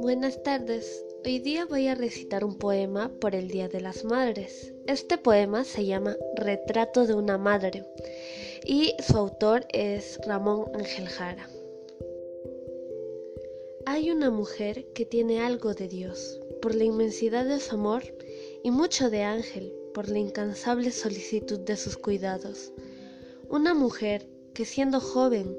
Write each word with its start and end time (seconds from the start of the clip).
Buenas 0.00 0.42
tardes. 0.42 1.04
Hoy 1.24 1.38
día 1.38 1.64
voy 1.66 1.88
a 1.88 1.94
recitar 1.94 2.44
un 2.44 2.58
poema 2.58 3.10
por 3.20 3.34
el 3.34 3.48
Día 3.48 3.68
de 3.68 3.80
las 3.80 4.04
Madres. 4.04 4.72
Este 4.86 5.18
poema 5.18 5.64
se 5.64 5.86
llama 5.86 6.16
Retrato 6.36 7.06
de 7.06 7.14
una 7.14 7.38
Madre 7.38 7.84
y 8.64 8.94
su 8.98 9.16
autor 9.16 9.66
es 9.72 10.18
Ramón 10.26 10.70
Ángel 10.74 11.08
Jara. 11.08 11.48
Hay 13.86 14.10
una 14.10 14.30
mujer 14.30 14.86
que 14.94 15.06
tiene 15.06 15.40
algo 15.40 15.74
de 15.74 15.88
Dios 15.88 16.40
por 16.60 16.74
la 16.74 16.84
inmensidad 16.84 17.44
de 17.46 17.60
su 17.60 17.74
amor 17.74 18.02
y 18.62 18.70
mucho 18.70 19.10
de 19.10 19.22
ángel 19.22 19.72
por 19.94 20.08
la 20.08 20.18
incansable 20.18 20.90
solicitud 20.90 21.60
de 21.60 21.76
sus 21.76 21.96
cuidados. 21.96 22.72
Una 23.48 23.72
mujer 23.72 24.28
que 24.56 24.64
siendo 24.64 25.00
joven 25.00 25.54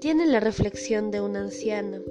tiene 0.00 0.26
la 0.26 0.40
reflexión 0.40 1.12
de 1.12 1.20
una 1.20 1.40
anciana 1.40 2.02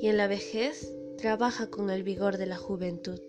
y 0.00 0.06
en 0.06 0.18
la 0.18 0.28
vejez 0.28 0.88
trabaja 1.18 1.68
con 1.68 1.90
el 1.90 2.04
vigor 2.04 2.38
de 2.38 2.46
la 2.46 2.56
juventud. 2.56 3.20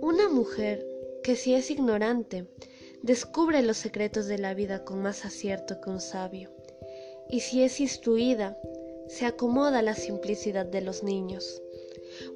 Una 0.00 0.28
mujer 0.28 0.84
que 1.22 1.36
si 1.36 1.54
es 1.54 1.70
ignorante, 1.70 2.46
descubre 3.02 3.62
los 3.62 3.76
secretos 3.76 4.26
de 4.26 4.38
la 4.38 4.54
vida 4.54 4.84
con 4.84 5.02
más 5.02 5.24
acierto 5.24 5.80
que 5.80 5.90
un 5.90 6.00
sabio, 6.00 6.50
y 7.30 7.38
si 7.38 7.62
es 7.62 7.78
instruida, 7.78 8.58
se 9.06 9.24
acomoda 9.24 9.78
a 9.78 9.82
la 9.82 9.94
simplicidad 9.94 10.66
de 10.66 10.80
los 10.80 11.04
niños. 11.04 11.62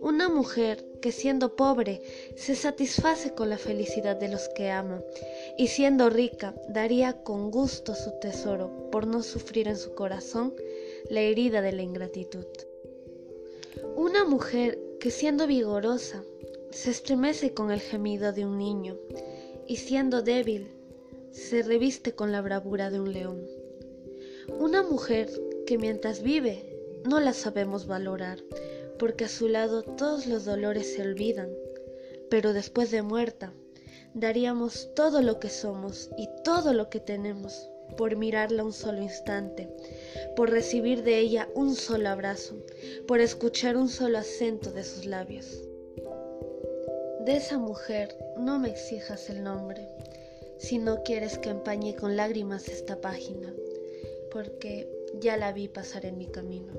Una 0.01 0.29
mujer 0.29 0.87
que 1.03 1.11
siendo 1.11 1.57
pobre 1.57 2.01
se 2.37 2.55
satisface 2.55 3.35
con 3.35 3.51
la 3.51 3.59
felicidad 3.59 4.15
de 4.15 4.29
los 4.29 4.49
que 4.51 4.71
ama, 4.71 5.03
y 5.59 5.69
siendo 5.69 6.11
rica 6.11 6.55
daría 6.69 7.23
con 7.23 7.51
gusto 7.51 7.95
su 7.95 8.13
tesoro 8.21 8.91
por 8.91 9.07
no 9.07 9.23
sufrir 9.23 9.69
en 9.69 9.77
su 9.77 9.95
corazón 9.95 10.55
la 11.09 11.21
herida 11.21 11.63
de 11.63 11.73
la 11.73 11.83
ingratitud. 11.83 12.47
Una 13.97 14.25
mujer 14.25 14.79
que 15.01 15.11
siendo 15.11 15.47
vigorosa 15.47 16.23
se 16.71 16.91
estremece 16.91 17.55
con 17.55 17.71
el 17.71 17.81
gemido 17.81 18.33
de 18.33 18.45
un 18.45 18.59
niño 18.59 18.99
y 19.67 19.77
siendo 19.77 20.23
débil 20.23 20.69
se 21.31 21.63
reviste 21.63 22.15
con 22.15 22.33
la 22.33 22.41
bravura 22.41 22.91
de 22.91 23.01
un 23.01 23.13
león. 23.13 23.47
Una 24.59 24.83
mujer 24.83 25.29
que 25.67 25.79
mientras 25.79 26.23
vive 26.23 26.77
no 27.05 27.21
la 27.21 27.33
sabemos 27.33 27.87
valorar 27.87 28.43
porque 28.99 29.25
a 29.25 29.29
su 29.29 29.49
lado 29.49 29.83
todos 29.83 30.27
los 30.27 30.45
dolores 30.45 30.95
se 30.95 31.03
olvidan, 31.03 31.51
pero 32.31 32.53
después 32.53 32.91
de 32.91 33.03
muerta 33.03 33.53
daríamos 34.17 34.89
todo 34.95 35.21
lo 35.21 35.39
que 35.39 35.51
somos 35.51 36.09
y 36.17 36.27
todo 36.43 36.73
lo 36.73 36.89
que 36.89 37.01
tenemos 37.01 37.69
por 37.99 38.17
mirarla 38.17 38.65
un 38.65 38.73
solo 38.73 39.03
instante, 39.03 39.69
por 40.35 40.51
recibir 40.51 41.03
de 41.03 41.19
ella 41.19 41.51
un 41.55 41.75
solo 41.75 42.09
abrazo, 42.09 42.57
por 43.07 43.21
escuchar 43.21 43.77
un 43.77 43.91
solo 43.91 44.17
acento 44.17 44.73
de 44.73 44.85
sus 44.85 45.05
labios. 45.05 45.63
De 47.27 47.37
esa 47.37 47.59
mujer 47.59 48.17
no 48.39 48.59
me 48.59 48.71
exijas 48.71 49.29
el 49.29 49.45
nombre, 49.45 49.87
si 50.57 50.79
no 50.79 51.03
quieres 51.03 51.37
que 51.37 51.51
empañe 51.51 51.95
con 51.95 52.17
lágrimas 52.17 52.69
esta 52.69 52.99
página, 52.99 53.53
porque 54.33 54.89
ya 55.21 55.37
la 55.37 55.53
vi 55.53 55.69
pasar 55.69 56.07
en 56.07 56.17
mi 56.17 56.27
camino. 56.27 56.73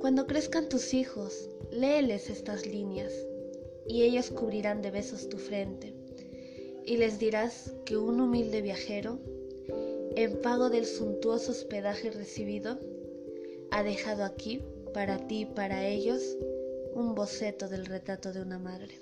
Cuando 0.00 0.28
crezcan 0.28 0.68
tus 0.68 0.94
hijos, 0.94 1.50
léeles 1.72 2.30
estas 2.30 2.64
líneas, 2.64 3.12
y 3.88 4.02
ellos 4.02 4.30
cubrirán 4.30 4.82
de 4.82 4.92
besos 4.92 5.28
tu 5.28 5.38
frente, 5.38 5.97
y 6.88 6.96
les 6.96 7.18
dirás 7.18 7.70
que 7.84 7.98
un 7.98 8.18
humilde 8.18 8.62
viajero 8.62 9.18
en 10.16 10.40
pago 10.40 10.70
del 10.70 10.86
suntuoso 10.86 11.52
hospedaje 11.52 12.10
recibido, 12.10 12.78
ha 13.70 13.82
dejado 13.82 14.24
aquí, 14.24 14.62
para 14.94 15.26
ti 15.26 15.42
y 15.42 15.44
para 15.44 15.86
ellos, 15.86 16.22
un 16.94 17.14
boceto 17.14 17.68
del 17.68 17.84
retrato 17.84 18.32
de 18.32 18.40
una 18.40 18.58
madre. 18.58 18.94